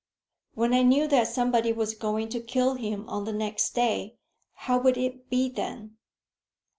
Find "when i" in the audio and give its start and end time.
0.55-0.81